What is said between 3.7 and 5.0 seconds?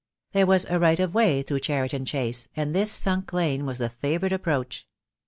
the favourite ap proach.